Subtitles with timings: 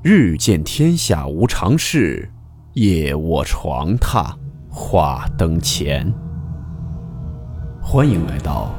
[0.00, 2.30] 日见天下无常事，
[2.74, 4.32] 夜卧床榻
[4.70, 6.14] 话灯前。
[7.82, 8.72] 欢迎来到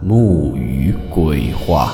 [0.00, 1.92] 木鱼鬼话。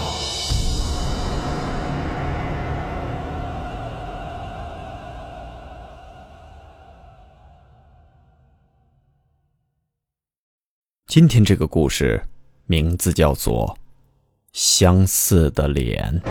[11.08, 12.22] 今天这个故事
[12.66, 13.76] 名字叫做
[14.52, 16.22] 《相似的脸》。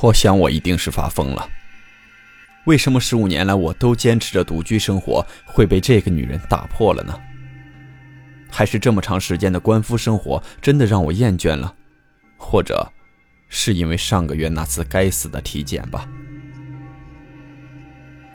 [0.00, 1.48] 我想我一定是发疯了。
[2.66, 7.18] 为什么十五年来我都坚持着独居生活，会被这个女人打破了呢？
[8.50, 11.74] 还是这么长时间的官夫生活真的让我厌倦了？
[12.36, 12.90] 或者，
[13.48, 16.08] 是因为上个月那次该死的体检吧？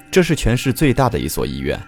[0.09, 1.79] 这是全市最大的一所医院，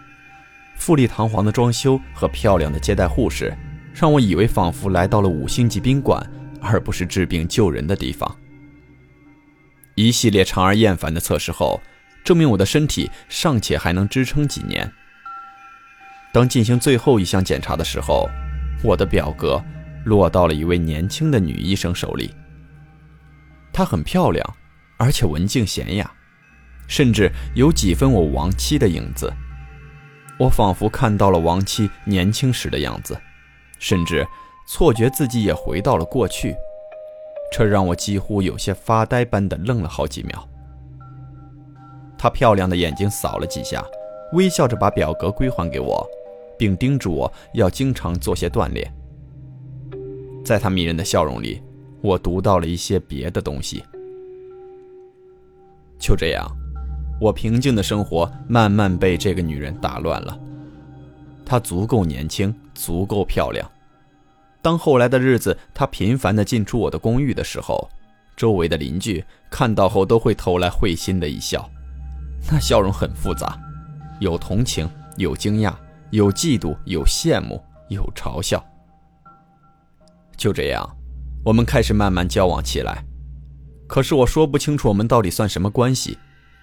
[0.75, 3.55] 富丽堂皇的装修和漂亮的接待护士，
[3.93, 6.25] 让我以为仿佛来到了五星级宾馆，
[6.61, 8.37] 而不是治病救人的地方。
[9.95, 11.81] 一系列长而厌烦的测试后，
[12.23, 14.91] 证明我的身体尚且还能支撑几年。
[16.31, 18.27] 当进行最后一项检查的时候，
[18.83, 19.63] 我的表格
[20.03, 22.33] 落到了一位年轻的女医生手里。
[23.71, 24.55] 她很漂亮，
[24.97, 26.11] 而且文静娴雅，
[26.87, 29.31] 甚至有几分我亡妻的影子。
[30.39, 33.15] 我仿佛看到了亡妻年轻时的样子，
[33.77, 34.27] 甚至
[34.67, 36.55] 错觉自己也回到了过去。
[37.55, 40.49] 这让我几乎有些发呆般的愣了好几秒。
[42.17, 43.85] 她漂亮的眼睛扫了几下，
[44.31, 46.03] 微笑着把表格归还给我，
[46.57, 48.91] 并叮嘱我要经常做些锻炼。
[50.43, 51.61] 在她迷人的笑容里，
[52.01, 53.83] 我读到了一些别的东西。
[55.99, 56.49] 就这样，
[57.21, 60.35] 我平静的生活慢慢被这个女人打乱了。
[61.45, 63.69] 她足够年轻，足够漂亮。
[64.63, 67.89] 当后来的日子，他频繁地进出我的公寓的时候，
[68.37, 71.69] 周围的邻居看到后都会投来会心的一笑，
[72.49, 73.59] 那笑容很复杂，
[74.21, 75.75] 有同情，有惊讶，
[76.11, 78.65] 有嫉妒，有羡慕，有嘲笑。
[80.37, 80.89] 就这样，
[81.43, 83.03] 我们开始慢慢交往起来。
[83.85, 86.17] 可是我说不清楚我们到底算什么关系，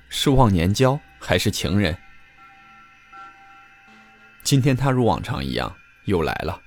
[0.09, 1.94] 是忘年交还是情人？
[4.43, 5.71] 今天他如往常一样
[6.06, 6.59] 又来了。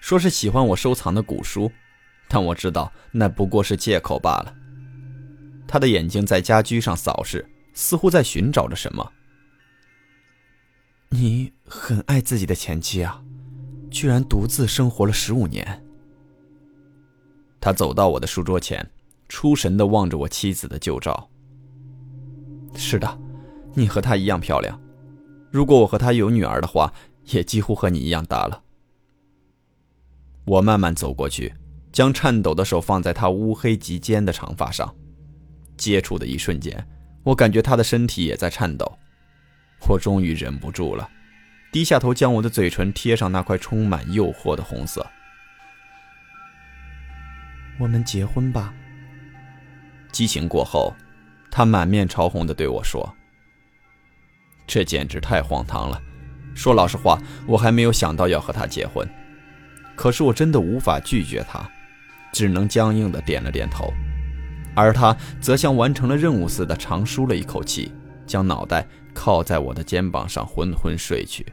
[0.00, 1.70] 说是喜欢我收藏的古书，
[2.28, 4.54] 但我知道那不过是借口罢了。
[5.68, 9.12] 他的眼睛在家居上扫视，似乎在寻找着什么。
[11.10, 13.22] 你很爱自己的前妻啊，
[13.90, 15.84] 居然独自生活了十五年。
[17.60, 18.90] 他走到我的书桌前，
[19.28, 21.28] 出神的望着我妻子的旧照。
[22.74, 23.20] 是的，
[23.74, 24.80] 你和她一样漂亮。
[25.50, 26.92] 如果我和她有女儿的话，
[27.26, 28.62] 也几乎和你一样大了。
[30.50, 31.54] 我慢慢走过去，
[31.92, 34.92] 将颤抖的手放在她乌黑及肩的长发上，
[35.76, 36.84] 接触的一瞬间，
[37.22, 38.98] 我感觉她的身体也在颤抖。
[39.88, 41.08] 我终于忍不住了，
[41.70, 45.06] 低下头将我的嘴唇贴上那块充满诱惑的红色。
[47.78, 48.74] 我们结婚吧。
[50.10, 50.92] 激情过后，
[51.48, 53.08] 她满面潮红的对我说
[54.66, 56.02] ：“这简直太荒唐了。
[56.56, 59.08] 说老实话，我还没有想到要和他结婚。”
[60.00, 61.60] 可是我真的无法拒绝他，
[62.32, 63.92] 只能僵硬的点了点头，
[64.74, 67.92] 而他则像完成了任务似的长舒了一口气，
[68.26, 71.44] 将脑袋靠在我的肩膀上昏昏睡去。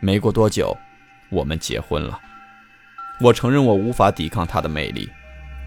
[0.00, 0.74] 没过多久，
[1.28, 2.18] 我们结婚了。
[3.20, 5.06] 我承认我无法抵抗他的魅力，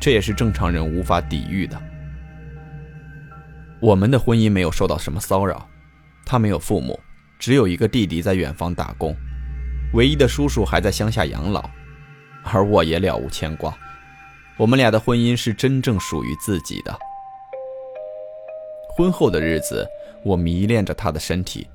[0.02, 1.80] 这也是正常人无法抵御的。
[3.80, 5.70] 我们的婚姻没有受到什么骚扰，
[6.26, 7.00] 他没有父母，
[7.38, 9.16] 只有一个弟弟在远方打工。
[9.98, 11.68] 唯一的叔叔还在乡下养老，
[12.44, 13.76] 而我也了无牵挂。
[14.56, 16.96] 我们俩的婚姻是真正属于自己的。
[18.96, 19.88] 婚后的日子，
[20.22, 21.68] 我迷恋着他的身体，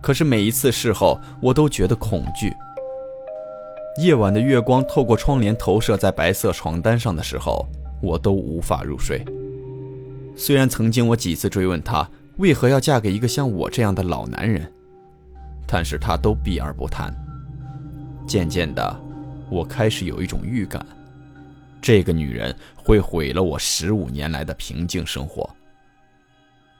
[0.00, 2.52] 可是每一次事后，我都觉得恐惧。
[4.00, 7.66] 夜晚的月光透过窗帘投射在白色床单上的时候，
[8.00, 9.24] 我都无法入睡。
[10.36, 14.72] 虽然曾经我几次追问他为何要嫁给一个像我这样的老男人。
[15.66, 17.14] 但是他都避而不谈。
[18.26, 19.00] 渐渐的，
[19.50, 20.84] 我开始有一种预感，
[21.80, 25.48] 这个女人会毁了我十五年来的平静生活。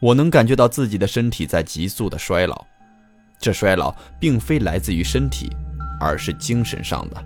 [0.00, 2.66] 我能感觉到自己的身体在急速的衰老，
[3.38, 5.50] 这衰老并非来自于身体，
[6.00, 7.24] 而是精神上的，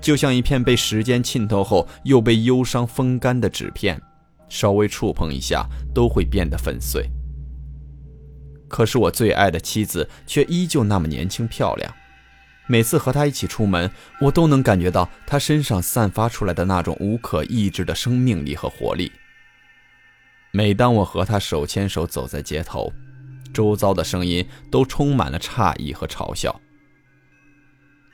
[0.00, 4.00] 就像一片被时间浸透后又被忧伤风干的纸片，
[4.48, 7.08] 稍微触碰一下都会变得粉碎。
[8.70, 11.92] 可是我最爱的妻子却依旧那么年轻漂亮。
[12.66, 13.90] 每次和她一起出门，
[14.20, 19.10] 我都能感觉到她身上散发出来的那种无可抑制的生命力和活力。
[20.52, 22.92] 每当我和她手牵手走在街头，
[23.52, 26.60] 周遭的声音都充满了诧异和嘲笑。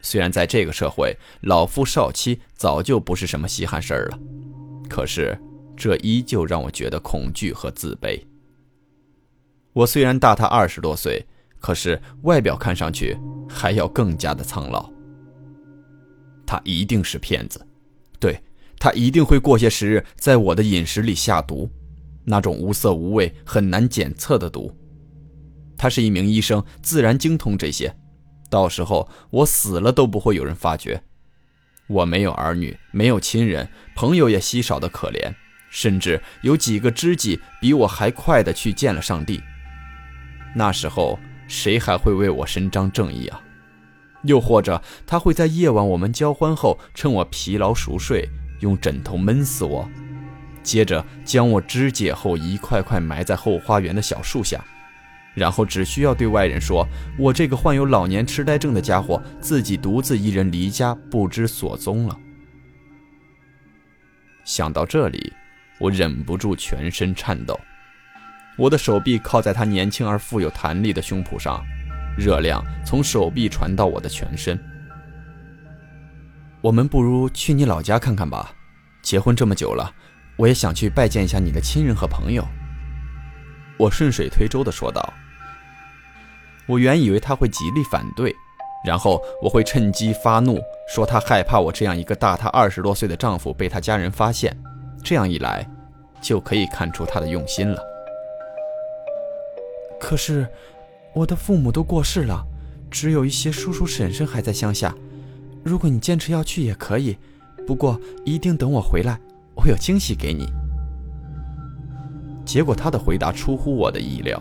[0.01, 4.19] 虽然在这个社会，老夫少妻早就不是什么稀罕事儿了，
[4.89, 5.39] 可是
[5.77, 8.19] 这依旧让我觉得恐惧和自卑。
[9.77, 11.23] 我虽然大他二十多岁，
[11.61, 13.15] 可是外表看上去
[13.47, 14.91] 还要更加的苍老。
[16.47, 17.61] 他一定是骗子，
[18.19, 18.43] 对
[18.79, 21.69] 他一定会过些时日在我的饮食里下毒，
[22.25, 24.75] 那种无色无味、很难检测的毒。
[25.77, 27.95] 他是一名医生，自然精通这些，
[28.49, 31.03] 到时候我死了都不会有人发觉。
[31.87, 35.35] 我没有儿女，没有亲人，朋友也稀少的可怜，
[35.69, 39.39] 甚至有几个知己比我还快的去见了上帝。
[40.59, 43.39] 那时候谁还会为我伸张正义啊？
[44.23, 48.27] 又或者他会在夜晚我们交欢后，趁我疲劳熟睡，
[48.61, 49.87] 用枕头闷死我，
[50.63, 54.65] 接着将我肢解后一块块埋在后花园的小树下，
[55.35, 56.89] 然后只需要对外人说
[57.19, 62.19] 我这个患有老年痴呆症的家伙自己独自一人离家不知所踪了。
[64.43, 65.35] 想到这里，
[65.79, 67.61] 我忍不住全身颤抖。
[68.59, 71.63] 我的手臂靠在他年轻而富有弹力的胸脯上，
[72.17, 74.59] 热量从手臂传到我的全身。
[76.63, 78.53] 我们不如去你老家看看吧，
[79.03, 79.93] 结婚这么久了，
[80.37, 82.43] 我也想去拜见一下你的亲人和朋友。
[83.79, 85.13] 我顺水推舟地说道。
[86.67, 88.35] 我原以为他会极力反对，
[88.85, 90.59] 然后我会趁机发怒，
[90.89, 94.57] 说他害怕我这样一个大他二十多岁的丈夫被他家人发现，
[95.05, 95.65] 这样一来，
[96.21, 97.96] 就可以看出他的用心了。
[99.99, 100.47] 可是，
[101.15, 102.47] 我的父母都过世了，
[102.91, 104.95] 只有一些叔叔婶婶还在乡下。
[105.65, 107.17] 如果你坚持要去也可以，
[107.67, 109.19] 不过一定等我回来，
[109.55, 110.47] 我有惊喜给你。
[112.45, 114.41] 结果他的回答出乎我的意料，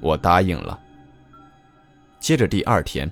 [0.00, 0.78] 我答应了。
[2.18, 3.10] 接着第二天，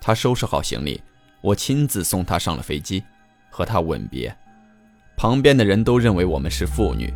[0.00, 1.02] 他收拾好行李，
[1.40, 3.02] 我亲自送他上了飞机，
[3.50, 4.32] 和他吻别。
[5.16, 7.12] 旁边的人都认为我们是父女。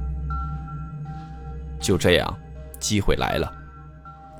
[1.78, 2.36] 就这样。
[2.78, 3.52] 机会来了，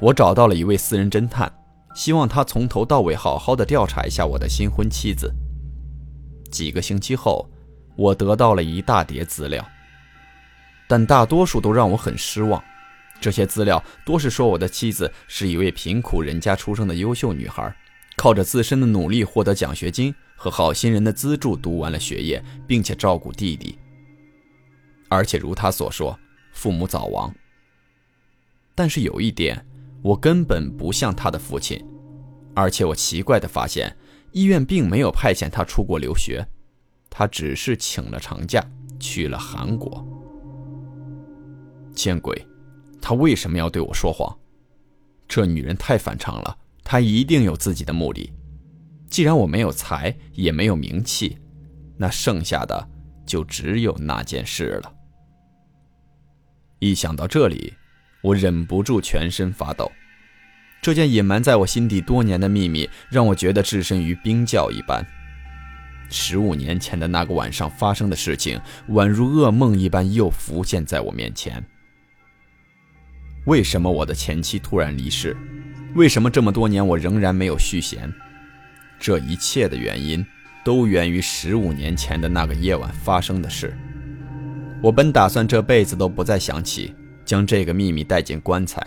[0.00, 1.52] 我找到了一位私人侦探，
[1.94, 5.32] 希望他从头到尾好好的调查一下我的新婚妻子。
[6.50, 7.48] 几个星期后，
[7.96, 9.66] 我得到了一大叠资料，
[10.86, 12.62] 但大多数都让我很失望。
[13.20, 17.74] 这些资料多是说我的妻子是一位贫苦人家出生的优秀女孩，
[18.16, 23.78] 靠着自身的努力获得奖学金和好心人的资助读完了学业，并且照顾弟弟。
[25.08, 26.18] 而且如他所说，
[26.52, 27.34] 父母早亡。
[28.76, 29.66] 但是有一点，
[30.02, 31.82] 我根本不像他的父亲，
[32.54, 33.96] 而且我奇怪的发现，
[34.32, 36.46] 医院并没有派遣他出国留学，
[37.08, 38.62] 他只是请了长假
[39.00, 40.06] 去了韩国。
[41.94, 42.46] 见鬼，
[43.00, 44.36] 他为什么要对我说谎？
[45.26, 48.30] 这女人太反常了，她一定有自己的目的。
[49.08, 51.38] 既然我没有财，也没有名气，
[51.96, 52.86] 那剩下的
[53.24, 54.92] 就只有那件事了。
[56.78, 57.72] 一想到这里。
[58.26, 59.92] 我忍不住全身发抖，
[60.82, 65.06] 这件隐瞒在我心底多年的秘密，让我觉得置身于冰窖一般。
[66.10, 71.64] 十五年前的那个晚上发生的事情，宛如噩梦一般又浮现在我面前。
[73.44, 75.36] 为什么我的前妻突然离世？
[75.94, 78.12] 为什么这么多年我仍然没有续弦？
[78.98, 80.26] 这一切的原因，
[80.64, 83.72] 都源于十五年前的那个夜晚发生的事。
[84.82, 86.92] 我本打算这辈子都不再想起。
[87.26, 88.80] 将这个秘密带进棺材，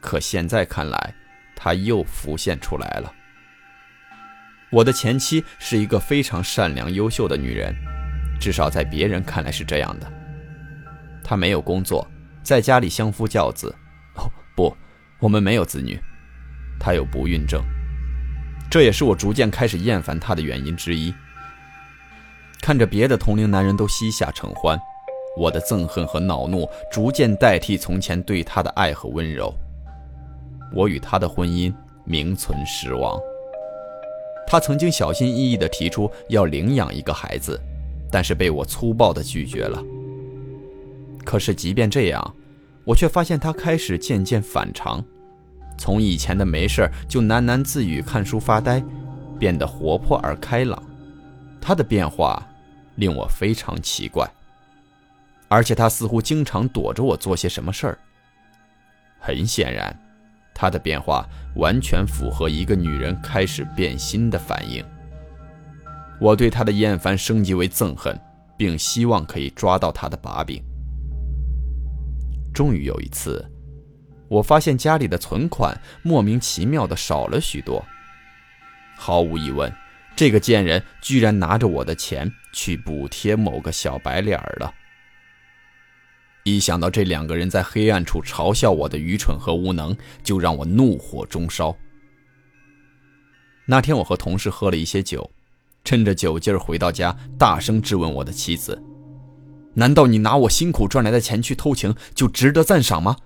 [0.00, 1.14] 可现在看来，
[1.56, 3.12] 它又浮现出来了。
[4.70, 7.74] 我的前妻是一个非常善良、优秀的女人，
[8.40, 10.10] 至少在别人看来是这样的。
[11.22, 12.08] 她没有工作，
[12.42, 13.74] 在家里相夫教子。
[14.14, 14.74] 哦，不，
[15.18, 16.00] 我们没有子女。
[16.78, 17.62] 她有不孕症，
[18.70, 21.12] 这也是我逐渐开始厌烦她的原因之一。
[22.60, 24.78] 看着别的同龄男人都膝下承欢。
[25.36, 29.52] 我的憎恨和恼怒逐渐代替从前对他的爱和温柔。
[30.74, 31.72] 我与他的婚姻
[32.04, 33.18] 名存实亡。
[34.46, 37.58] 他曾经小心翼翼地提出要领养一个孩子，
[38.10, 39.82] 但是被我粗暴地拒绝了。
[41.24, 42.34] 可是即便这样，
[42.84, 45.02] 我却发现他开始渐渐反常，
[45.78, 48.82] 从以前的没事就喃喃自语、看书发呆，
[49.38, 50.82] 变得活泼而开朗。
[51.60, 52.46] 他的变化
[52.96, 54.28] 令我非常奇怪。
[55.52, 57.98] 而且他似乎经常躲着我做些什么事儿。
[59.20, 59.94] 很显然，
[60.54, 64.82] 他的变化完全符合一个女人开始变心的反应。
[66.18, 68.18] 我对他的厌烦升级为憎恨，
[68.56, 70.58] 并希望可以抓到他的把柄。
[72.54, 73.46] 终于有一次，
[74.28, 77.84] 我发现家里的存款莫名其妙的少了许多。
[78.96, 79.70] 毫无疑问，
[80.16, 84.72] 这个贱人居然拿着我的钱去补贴某个小白脸了。
[86.44, 91.76] 一想到这两个人在黑暗处嘲笑我的愚蠢和无能，就让我怒火中烧。
[93.64, 95.30] 那天我和同事喝了一些酒，
[95.84, 98.82] 趁着酒劲儿回到家，大声质问我的妻子
[99.74, 103.16] ：“难道你拿我辛苦赚来的钱去偷情就值得赞赏吗？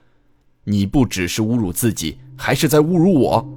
[0.65, 3.49] 你不只是侮辱自己，还是在侮辱我。”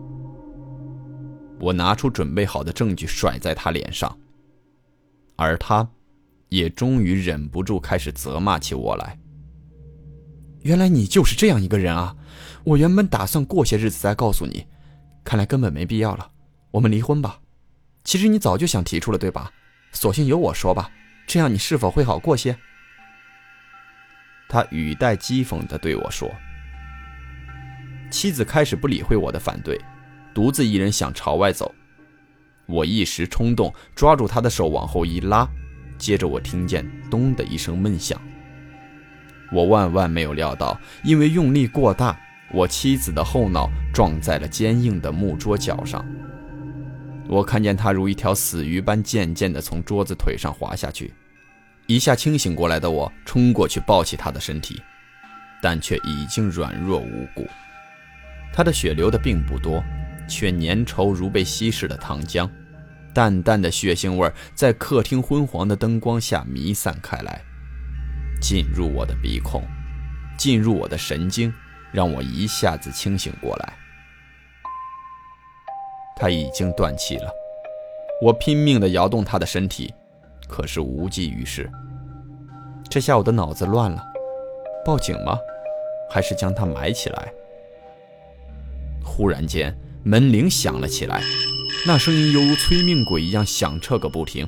[1.59, 4.17] 我拿出准备好的证据甩在他脸上，
[5.35, 5.85] 而他，
[6.47, 9.19] 也终于忍不住开始责骂起我来。
[10.61, 12.15] 原来你就是这样一个人啊！
[12.63, 14.65] 我原本打算过些日子再告诉你，
[15.23, 16.31] 看来根本没必要了。
[16.71, 17.39] 我们离婚吧。
[18.03, 19.51] 其实你早就想提出了，对吧？
[19.91, 20.91] 索性由我说吧，
[21.25, 22.57] 这样你是否会好过些？
[24.49, 26.29] 他语带讥讽地对我说。
[28.11, 29.79] 妻子开始不理会我的反对，
[30.33, 31.73] 独自一人想朝外走。
[32.65, 35.47] 我一时冲动，抓住他的手往后一拉，
[35.97, 38.19] 接着我听见“咚”的一声闷响。
[39.51, 42.19] 我万万没有料到，因为用力过大，
[42.51, 46.05] 我妻子的后脑撞在了坚硬的木桌角上。
[47.27, 51.13] 我看见她如一条死鱼般渐渐地从桌子腿上滑下去。
[51.87, 54.81] 一下清醒过来的我冲过去抱起她的身体，
[55.61, 57.47] 但却已经软弱无骨。
[58.53, 59.83] 她的血流的并不多，
[60.27, 62.49] 却粘稠如被稀释的糖浆，
[63.13, 67.41] 淡淡的血腥味在客厅昏黄的灯光下弥散开来。
[68.39, 69.63] 进入我的鼻孔，
[70.37, 71.53] 进入我的神经，
[71.91, 73.73] 让我一下子清醒过来。
[76.15, 77.31] 他已经断气了，
[78.21, 79.93] 我拼命地摇动他的身体，
[80.47, 81.69] 可是无济于事。
[82.89, 84.03] 这下我的脑子乱了，
[84.85, 85.37] 报警吗？
[86.11, 87.31] 还是将他埋起来？
[89.03, 91.21] 忽然间，门铃响了起来，
[91.85, 94.47] 那声音犹如催命鬼一样响彻个不停。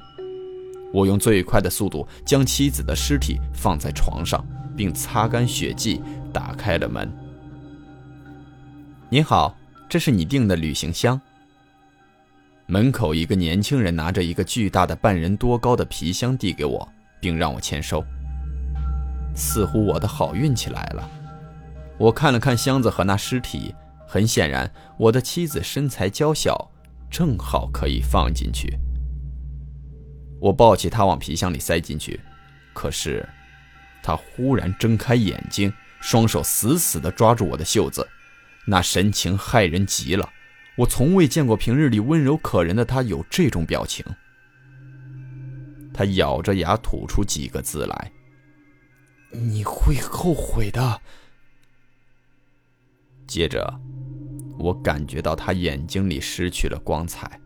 [0.93, 4.45] 我用最快的速度将妻子的尸体放在床上，
[4.75, 6.01] 并擦干血迹，
[6.33, 7.11] 打开了门。
[9.09, 9.55] 您好，
[9.89, 11.19] 这是你订的旅行箱。
[12.67, 16.87] 门口一个年轻人拿着一个巨大的半人多高的皮箱递给我，
[17.19, 18.03] 并让我签收。
[19.35, 21.09] 似乎我的好运气来了。
[21.97, 23.75] 我看了看箱子和那尸体，
[24.07, 26.71] 很显然我的妻子身材娇小，
[27.09, 28.77] 正好可以放进去。
[30.41, 32.19] 我抱起他往皮箱里塞进去，
[32.73, 33.23] 可是，
[34.01, 35.71] 他忽然睁开眼睛，
[36.01, 38.07] 双手死死地抓住我的袖子，
[38.65, 40.27] 那神情骇人极了。
[40.77, 44.03] 我从未见过平日里温柔可人的他有这种表情。
[45.93, 48.11] 他咬着牙吐出几个字来
[49.29, 51.01] ：“你会后悔的。”
[53.27, 53.79] 接着，
[54.57, 57.40] 我感觉到他眼睛里失去了光彩。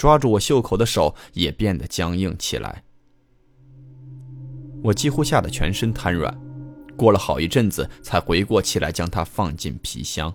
[0.00, 2.82] 抓住我袖口的手也变得僵硬起来，
[4.82, 6.34] 我几乎吓得全身瘫软。
[6.96, 10.34] 过了好一阵子，才回过气来，将它放进皮箱，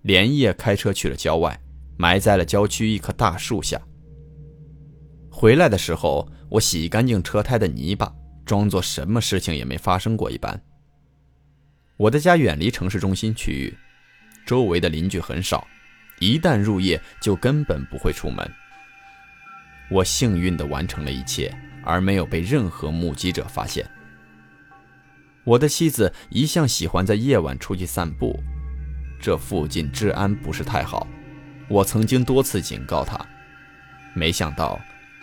[0.00, 1.60] 连夜开车去了郊外，
[1.98, 3.78] 埋在了郊区一棵大树下。
[5.30, 8.10] 回来的时候，我洗干净车胎的泥巴，
[8.46, 10.58] 装作什么事情也没发生过一般。
[11.98, 13.76] 我的家远离城市中心区域，
[14.46, 15.66] 周围的邻居很少，
[16.18, 18.50] 一旦入夜就根本不会出门。
[19.88, 23.88] 我幸运地完成了一切，而没有被任何目击者发现。
[25.44, 28.38] 我的妻子一向喜欢在夜晚出去散步，
[29.20, 31.06] 这附近治安不是太好。
[31.68, 33.24] 我曾经多次警告她，
[34.12, 34.80] 没想到，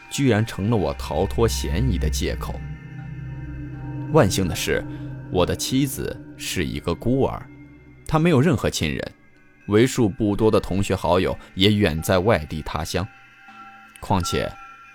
[0.09, 2.59] 居然成了我逃脱嫌疑的借口。
[4.13, 4.85] 万幸的是，
[5.29, 7.45] 我的妻子是一个孤儿，
[8.07, 9.11] 她没有任何亲人，
[9.67, 13.05] 为数不多的同学好友也远在外地他乡。
[14.03, 14.51] 况且，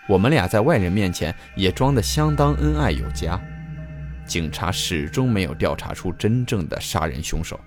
[0.07, 3.41] 我们俩在外人面前也装得相当恩爱有加，
[4.27, 7.59] 警察始终没有调查出真正的杀人凶手。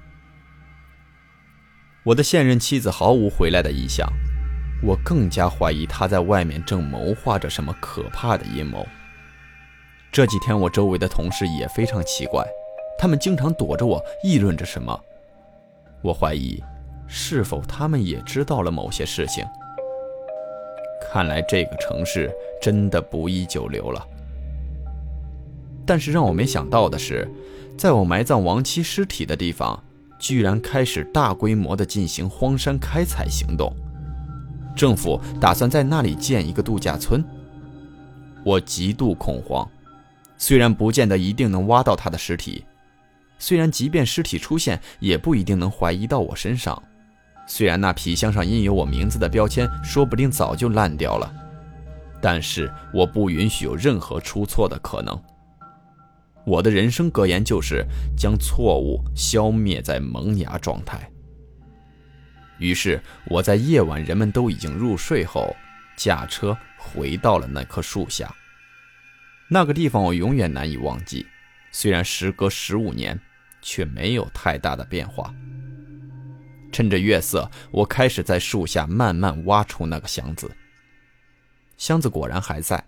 [2.04, 4.08] 我的现任妻子毫无回来的意向，
[4.84, 8.88] 我更加怀疑她在外面正谋划着什么可怕的阴谋。
[10.12, 12.46] 这几天，我周围的同事也非常奇怪，
[13.00, 15.00] 他们经常躲着我，议论着什么。
[16.04, 16.64] 我怀疑，
[17.08, 19.46] 是否他们也知道了某些事情。
[21.12, 24.08] 看来这个城市真的不宜久留了。
[25.86, 27.30] 但是让我没想到的是，
[27.78, 29.84] 在我埋葬亡妻尸体的地方，
[30.18, 33.76] 居然开始大规模的进行荒山开采行动。
[34.74, 37.22] 政府打算在那里建一个度假村。
[38.46, 39.70] 我极度恐慌，
[40.38, 42.64] 虽然不见得一定能挖到他的尸体，
[43.38, 46.82] 虽然即便尸体出现，也不一定能怀疑到我身上，
[47.54, 51.30] 虽然那皮箱上印有我名字的标签，说不定早就烂掉了，
[52.22, 55.22] 但是我不允许有任何出错的可能。
[56.46, 57.86] 我的人生格言就是
[58.18, 61.12] 将错误消灭在萌芽状态。
[62.58, 65.54] 于是我在夜晚人们都已经入睡后，
[65.98, 68.34] 驾车回到了那棵树下。
[69.50, 71.28] 那个地方我永远难以忘记，
[71.70, 73.20] 虽然时隔十五年，
[73.62, 75.36] 却没有太大的变化。
[76.72, 80.50] 趁着月色，我开始在树下慢慢挖出那个箱子。
[81.78, 82.84] 箱子果然还在，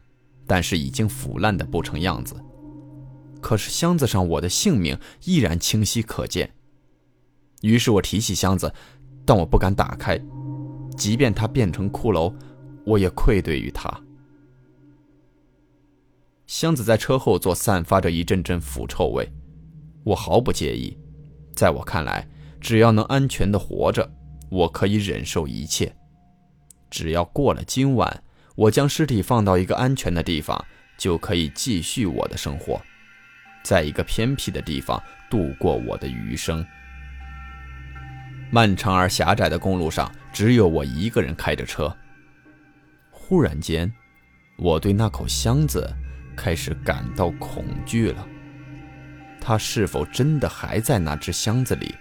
[0.48, 2.36] 但是已经腐烂的不成样子。
[3.42, 6.54] 可是箱子上我的姓名依然清晰可见。
[7.62, 8.74] 于是我提起箱子。
[9.26, 10.20] 但我不敢打开，
[10.98, 12.36] 即便它变成骷髅，
[12.86, 13.90] 我也愧对于它。
[16.46, 19.32] 箱子在车后座散发着一阵阵腐臭味，
[20.04, 20.98] 我毫不介意。
[21.56, 22.28] 在我看来，
[22.64, 24.10] 只要能安全的活着，
[24.50, 25.94] 我可以忍受一切。
[26.90, 28.24] 只要过了今晚，
[28.56, 30.64] 我将尸体放到一个安全的地方，
[30.98, 32.82] 就可以继续我的生活，
[33.66, 36.66] 在一个偏僻的地方度过我的余生。
[38.50, 41.94] 漫长而狭窄的公路上，只有我一个人开着车。
[43.12, 43.92] 忽然间，
[44.58, 45.94] 我对那口箱子
[46.34, 48.26] 开始感到恐惧了。
[49.42, 51.94] 他是否真的还在那只箱子里？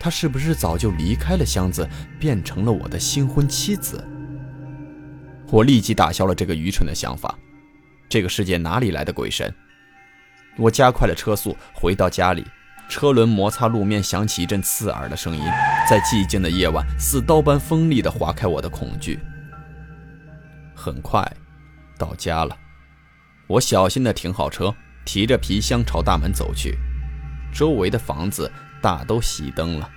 [0.00, 1.86] 他是不是早就离开了箱子，
[2.18, 4.02] 变成了我的新婚妻子？
[5.50, 7.38] 我立即打消了这个愚蠢的想法。
[8.08, 9.54] 这个世界哪里来的鬼神？
[10.56, 12.46] 我加快了车速，回到家里。
[12.88, 15.44] 车轮摩擦路面，响起一阵刺耳的声音，
[15.88, 19.20] 在寂静的夜晚，似刀般锋利地划开我的恐惧。
[20.74, 21.30] 很快，
[21.98, 22.56] 到家了。
[23.46, 26.76] 我小心地停好车，提着皮箱朝大门走去。
[27.52, 29.88] 周围的房子大都熄灯了。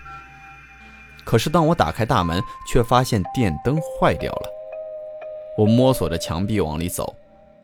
[1.23, 4.49] 可是当我打开大门，却发现电灯坏掉了。
[5.57, 7.15] 我摸索着墙壁往里走，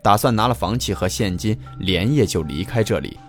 [0.01, 3.19] 打算拿了房契和现金，连夜就离开这里。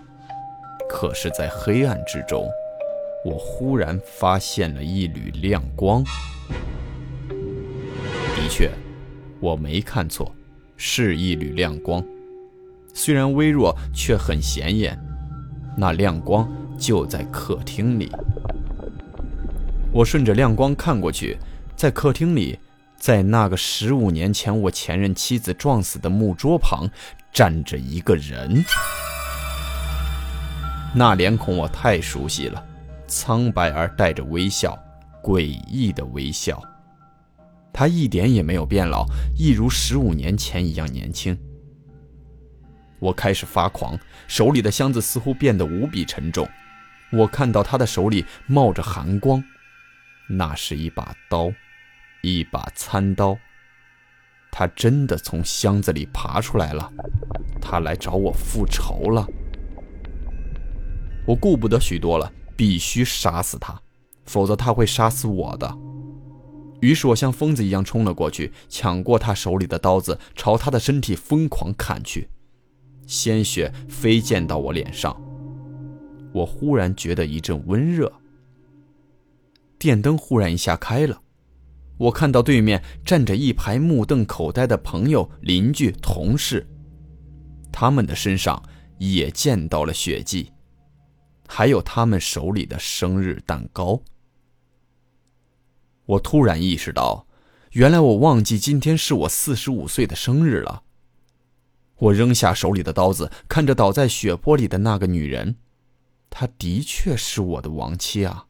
[0.89, 2.47] 可是，在黑暗之中，
[3.25, 6.03] 我忽然发现了一缕亮光。
[7.27, 8.69] 的确，
[9.39, 10.33] 我没看错，
[10.77, 12.03] 是一缕亮光，
[12.93, 14.97] 虽然微弱，却很显眼。
[15.77, 18.11] 那亮光就在客厅里。
[19.93, 21.37] 我顺着亮光看过去，
[21.75, 22.57] 在客厅里，
[22.97, 26.89] 在那个十五年前我前任妻子撞死的木桌旁，
[27.31, 28.65] 站着一个人。
[30.95, 32.65] 那脸孔我太熟悉了，
[33.05, 34.77] 苍白而带着微笑，
[35.21, 36.59] 诡异的微笑。
[37.71, 39.05] 他一点也没有变老，
[39.37, 41.37] 一如十五年前一样年轻。
[42.99, 46.47] 我开始发狂，手里的箱子似乎变得无比沉重。
[47.11, 49.43] 我看到他的手里冒着寒光，
[50.29, 51.51] 那是一把刀，
[52.21, 53.37] 一把餐刀。
[54.51, 56.91] 他真的从箱子里爬出来了，
[57.61, 59.25] 他来找我复仇了。
[61.25, 63.79] 我顾不得许多了，必须杀死他，
[64.25, 65.77] 否则他会杀死我的。
[66.81, 72.29] 于是我像疯子一样冲了过去，抢过他手里的刀子，朝他的身体疯狂砍去，
[73.05, 75.15] 鲜血飞溅到我脸上。
[76.31, 78.11] 我忽然觉得一阵温热。
[79.77, 81.21] 电灯忽然一下开了，
[81.97, 86.67] 我看到对面站着一排目瞪口呆的朋友、邻居、同事，
[87.71, 88.61] 他们的身上
[88.97, 90.51] 也溅到了血迹。
[91.47, 94.01] 还有他们手里的生日蛋糕。
[96.05, 97.27] 我突然意识到，
[97.71, 100.83] 原来我忘记今天是我四十五岁的生日了。
[101.97, 105.57] 我扔下手里的刀子，看着倒在血泊里的那个女人，
[106.31, 108.47] 她的确是我的亡妻啊，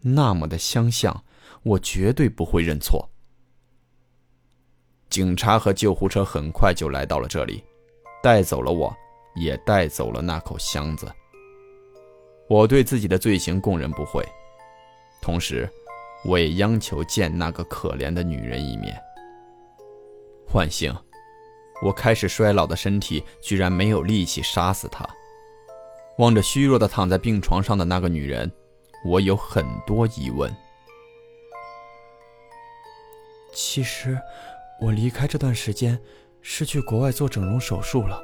[0.00, 1.24] 那么的相像，
[1.62, 3.10] 我绝对不会认错。
[5.10, 7.64] 警察和救护车很快就来到了这里，
[8.22, 8.96] 带走了我，
[9.34, 11.12] 也带走了那口箱子。
[12.48, 14.24] 我对自己的罪行供认不讳，
[15.20, 15.68] 同时，
[16.24, 18.96] 我也央求见那个可怜的女人一面。
[20.54, 20.94] 万幸，
[21.82, 25.06] 我开始衰老的身体居然没有力气杀死她。
[26.18, 28.50] 望着虚弱的躺在病床上的那个女人，
[29.04, 30.52] 我有很多疑问。
[33.52, 34.18] 其实，
[34.80, 35.96] 我离开这段时间
[36.42, 38.20] 是去国外做整容手术了。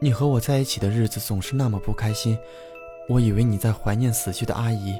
[0.00, 2.38] 你和我在一起的日子总是那么不开心。
[3.08, 4.98] 我以为你在怀念死去的阿姨，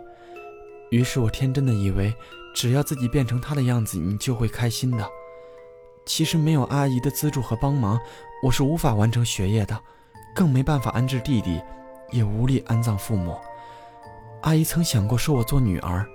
[0.91, 2.13] 于是我天真的以为，
[2.55, 5.09] 只要自己变成她的样子，你就会开心的。
[6.05, 7.99] 其实没有阿姨的资助和帮忙，
[8.43, 9.81] 我是无法完成学业的，
[10.35, 11.63] 更没办法安置弟弟，
[12.15, 13.37] 也无力安葬父母。
[14.43, 16.07] 阿姨曾想过收我做女儿，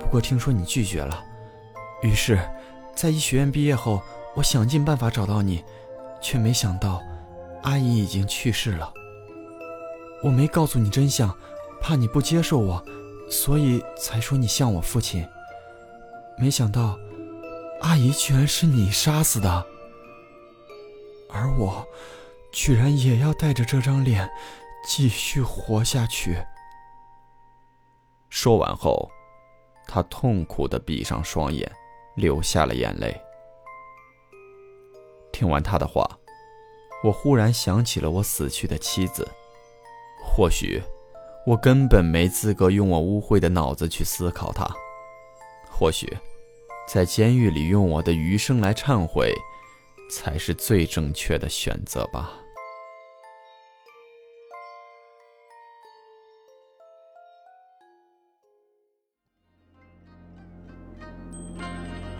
[0.00, 1.22] 不过听说你拒绝了，
[2.02, 2.38] 于是，
[2.96, 4.02] 在医学院毕业后，
[4.34, 5.64] 我想尽办法找到你，
[6.20, 7.00] 却没想到。
[7.62, 8.92] 阿姨已经去世了，
[10.22, 11.32] 我没告诉你真相，
[11.80, 12.82] 怕你不接受我，
[13.30, 15.24] 所以才说你像我父亲。
[16.38, 16.98] 没想到，
[17.82, 19.66] 阿姨居然是你杀死的，
[21.28, 21.86] 而我，
[22.50, 24.26] 居然也要带着这张脸，
[24.84, 26.36] 继续活下去。
[28.28, 29.10] 说完后，
[29.86, 31.70] 他痛苦的闭上双眼，
[32.14, 33.14] 流下了眼泪。
[35.32, 36.08] 听完他的话。
[37.02, 39.26] 我忽然想起了我死去的妻子，
[40.22, 40.82] 或许
[41.46, 44.68] 我根本没资格用我污秽的脑子去思考她，
[45.70, 46.14] 或许
[46.86, 49.32] 在监狱里用我的余生来忏悔，
[50.10, 52.32] 才是最正确的选择吧。